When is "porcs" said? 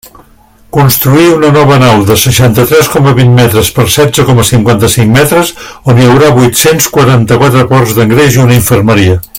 7.75-7.95